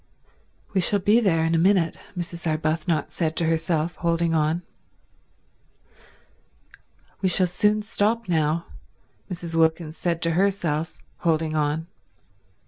"We 0.73 0.81
shall 0.81 0.97
be 0.97 1.19
there 1.19 1.45
in 1.45 1.53
a 1.53 1.59
minute," 1.59 1.95
Mrs. 2.17 2.47
Arbuthnot 2.47 3.11
said 3.11 3.35
to 3.35 3.45
herself, 3.45 3.97
holding 3.97 4.33
on. 4.33 4.63
"We 7.21 7.29
shall 7.29 7.45
soon 7.45 7.83
stop 7.83 8.27
now," 8.27 8.65
Mrs. 9.29 9.55
Wilkins 9.55 9.97
said 9.97 10.23
to 10.23 10.31
herself, 10.31 10.97
holding 11.17 11.55
on. 11.55 11.85